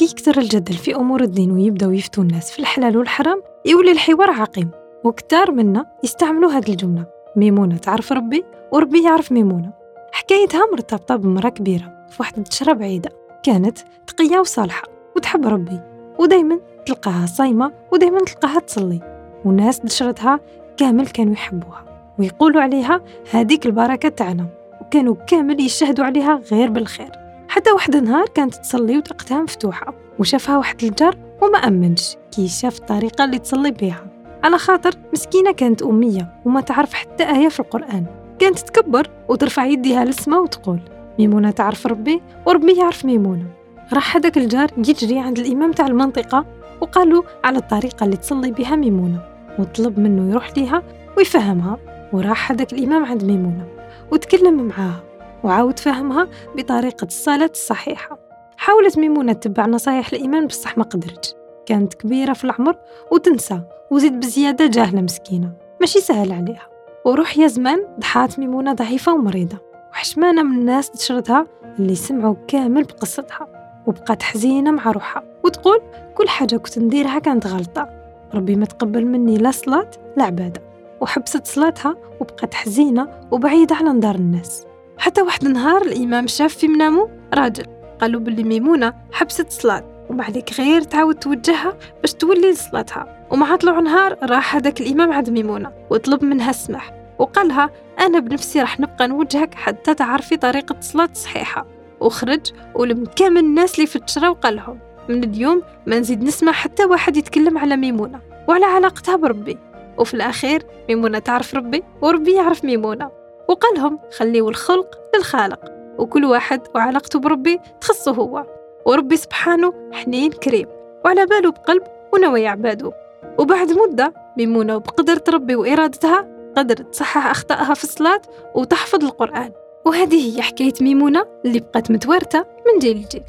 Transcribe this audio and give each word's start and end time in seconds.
كي 0.00 0.06
يكثر 0.06 0.38
الجدل 0.38 0.74
في 0.74 0.96
أمور 0.96 1.22
الدين 1.22 1.52
ويبداو 1.52 1.90
يفتوا 1.90 2.22
الناس 2.22 2.50
في 2.50 2.58
الحلال 2.58 2.96
والحرام 2.96 3.42
يولي 3.66 3.92
الحوار 3.92 4.30
عقيم. 4.30 4.70
وكتار 5.04 5.50
منا 5.50 5.86
يستعملوا 6.04 6.50
هذه 6.50 6.68
الجملة. 6.68 7.06
ميمونة 7.36 7.76
تعرف 7.76 8.12
ربي 8.12 8.44
وربي 8.72 9.04
يعرف 9.04 9.32
ميمونة. 9.32 9.72
حكايتها 10.12 10.60
مرتبطة 10.72 11.16
بمرأة 11.16 11.48
كبيرة 11.48 12.06
في 12.10 12.16
واحد 12.20 12.38
الشرة 12.38 12.72
بعيدة. 12.72 13.10
كانت 13.42 13.78
تقية 14.06 14.38
وصالحة 14.38 14.82
وتحب 15.16 15.46
ربي 15.46 15.80
ودايما 16.18 16.60
تلقاها 16.86 17.26
صايمة 17.26 17.72
ودايما 17.92 18.18
تلقاها 18.18 18.60
تصلي. 18.60 19.00
وناس 19.44 19.80
دشرتها 19.80 20.40
كامل 20.76 21.06
كانوا 21.06 21.32
يحبوها 21.32 21.84
ويقولوا 22.18 22.62
عليها 22.62 23.00
هذيك 23.32 23.66
البركة 23.66 24.08
تاعنا 24.08 24.46
وكانوا 24.80 25.14
كامل 25.14 25.60
يشهدوا 25.60 26.04
عليها 26.04 26.40
غير 26.52 26.70
بالخير. 26.70 27.10
حتى 27.50 27.70
واحد 27.70 27.94
النهار 27.94 28.26
كانت 28.26 28.54
تصلي 28.54 28.98
وطاقتها 28.98 29.42
مفتوحة 29.42 29.94
وشافها 30.18 30.58
واحد 30.58 30.84
الجار 30.84 31.16
وما 31.42 31.58
أمنش 31.58 32.16
كي 32.32 32.48
شاف 32.48 32.78
الطريقة 32.78 33.24
اللي 33.24 33.38
تصلي 33.38 33.70
بها. 33.70 34.06
على 34.44 34.58
خاطر 34.58 34.94
مسكينة 35.12 35.52
كانت 35.52 35.82
أمية 35.82 36.42
وما 36.44 36.60
تعرف 36.60 36.94
حتى 36.94 37.24
آية 37.24 37.48
في 37.48 37.60
القرآن. 37.60 38.06
كانت 38.38 38.58
تكبر 38.58 39.10
وترفع 39.28 39.64
يديها 39.64 40.04
للسما 40.04 40.38
وتقول 40.38 40.80
ميمونة 41.18 41.50
تعرف 41.50 41.86
ربي 41.86 42.22
وربي 42.46 42.72
يعرف 42.72 43.04
ميمونة. 43.04 43.46
راح 43.92 44.16
هذاك 44.16 44.38
الجار 44.38 44.70
يجري 44.78 45.18
عند 45.18 45.38
الإمام 45.38 45.72
تاع 45.72 45.86
المنطقة 45.86 46.46
وقالوا 46.80 47.22
على 47.44 47.58
الطريقة 47.58 48.04
اللي 48.04 48.16
تصلي 48.16 48.50
بها 48.50 48.76
ميمونة. 48.76 49.20
وطلب 49.58 49.98
منه 49.98 50.30
يروح 50.30 50.50
ليها 50.56 50.82
ويفهمها 51.16 51.78
وراح 52.12 52.52
هذاك 52.52 52.72
الإمام 52.72 53.04
عند 53.04 53.24
ميمونة. 53.24 53.66
وتكلم 54.12 54.62
معاها. 54.62 55.09
وعاود 55.44 55.78
فهمها 55.78 56.28
بطريقة 56.56 57.04
الصلاة 57.04 57.50
الصحيحة. 57.52 58.18
حاولت 58.56 58.98
ميمونة 58.98 59.32
تتبع 59.32 59.66
نصايح 59.66 60.12
الإمام 60.12 60.46
بصح 60.46 60.78
ما 60.78 60.84
قدرت. 60.84 61.36
كانت 61.66 61.94
كبيرة 61.94 62.32
في 62.32 62.44
العمر 62.44 62.76
وتنسى 63.12 63.60
وزيد 63.90 64.20
بزيادة 64.20 64.66
جاهلة 64.66 65.00
مسكينة. 65.00 65.52
ماشي 65.80 66.00
سهل 66.00 66.32
عليها. 66.32 66.68
وروح 67.04 67.38
يا 67.38 67.46
زمان 67.46 67.86
ضحات 68.00 68.38
ميمونة 68.38 68.72
ضعيفة 68.72 69.14
ومريضة. 69.14 69.58
وحشمانة 69.92 70.42
من 70.42 70.58
الناس 70.58 70.90
تشردها 70.90 71.46
اللي 71.78 71.94
سمعوا 71.94 72.34
كامل 72.48 72.84
بقصتها. 72.84 73.46
وبقات 73.86 74.22
حزينة 74.22 74.70
مع 74.70 74.90
روحها. 74.90 75.22
وتقول 75.44 75.80
كل 76.14 76.28
حاجة 76.28 76.56
كنت 76.56 76.78
نديرها 76.78 77.18
كانت 77.18 77.46
غلطة. 77.46 77.88
ربي 78.34 78.56
ما 78.56 78.64
تقبل 78.64 79.06
مني 79.06 79.38
لا 79.38 79.50
صلاة 79.50 79.90
لا 80.16 80.24
عبادة. 80.24 80.62
وحبست 81.00 81.46
صلاتها 81.46 81.96
وبقات 82.20 82.54
حزينة 82.54 83.08
وبعيدة 83.30 83.74
على 83.74 83.90
نظر 83.90 84.14
الناس. 84.14 84.66
حتى 85.00 85.22
واحد 85.22 85.44
النهار 85.44 85.82
الإمام 85.82 86.26
شاف 86.26 86.54
في 86.54 86.68
منامه 86.68 87.08
راجل. 87.34 87.64
قالوا 88.00 88.20
باللي 88.20 88.42
ميمونة 88.44 88.94
حبست 89.12 89.50
صلاة 89.50 90.06
وما 90.10 90.24
عليك 90.24 90.60
غير 90.60 90.82
تعاود 90.82 91.14
توجهها 91.14 91.78
باش 92.00 92.14
تولي 92.14 92.50
لصلاتها. 92.50 93.26
ومع 93.30 93.56
طلوع 93.56 93.80
نهار 93.80 94.16
راح 94.22 94.56
هذاك 94.56 94.80
الإمام 94.80 95.12
عند 95.12 95.30
ميمونة 95.30 95.72
وطلب 95.90 96.24
منها 96.24 96.50
السمح 96.50 96.92
وقالها 97.18 97.70
أنا 98.00 98.18
بنفسي 98.18 98.60
راح 98.60 98.80
نبقى 98.80 99.08
نوجهك 99.08 99.54
حتى 99.54 99.94
تعرفي 99.94 100.36
طريقة 100.36 100.78
الصلاة 100.78 101.08
الصحيحة. 101.12 101.66
وخرج 102.00 102.40
ولم 102.74 103.04
كامل 103.16 103.40
الناس 103.40 103.74
اللي 103.74 103.86
في 103.86 103.96
التشرى 103.96 104.28
وقال 104.28 104.56
لهم 104.56 104.78
من 105.08 105.24
اليوم 105.24 105.62
ما 105.86 105.98
نزيد 105.98 106.22
نسمع 106.22 106.52
حتى 106.52 106.84
واحد 106.84 107.16
يتكلم 107.16 107.58
على 107.58 107.76
ميمونة 107.76 108.20
وعلى 108.48 108.64
علاقتها 108.64 109.16
بربي. 109.16 109.58
وفي 109.98 110.14
الأخير 110.14 110.62
ميمونة 110.88 111.18
تعرف 111.18 111.54
ربي 111.54 111.82
وربي 112.02 112.32
يعرف 112.32 112.64
ميمونة. 112.64 113.19
وقالهم 113.50 113.98
خليوا 114.18 114.50
الخلق 114.50 114.98
للخالق. 115.16 115.60
وكل 115.98 116.24
واحد 116.24 116.60
وعلاقته 116.74 117.18
بربي 117.18 117.60
تخصه 117.80 118.12
هو. 118.12 118.46
وربي 118.86 119.16
سبحانه 119.16 119.72
حنين 119.92 120.30
كريم. 120.30 120.66
وعلى 121.04 121.26
باله 121.26 121.50
بقلب 121.50 121.82
ونوي 122.12 122.46
عباده. 122.46 122.92
وبعد 123.38 123.72
مدة 123.72 124.14
ميمونة 124.36 124.76
بقدرة 124.76 125.24
ربي 125.28 125.54
وإرادتها 125.54 126.28
قدرت 126.56 126.94
تصحح 126.94 127.26
أخطائها 127.26 127.74
في 127.74 127.84
الصلاة 127.84 128.20
وتحفظ 128.54 129.04
القرآن. 129.04 129.52
وهذه 129.86 130.36
هي 130.36 130.42
حكاية 130.42 130.74
ميمونة 130.80 131.26
اللي 131.44 131.60
بقت 131.60 131.90
متوارثة 131.90 132.38
من 132.38 132.78
جيل 132.78 132.96
لجيل. 132.96 133.22